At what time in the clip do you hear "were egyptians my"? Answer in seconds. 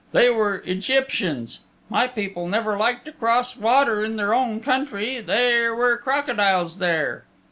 0.31-2.07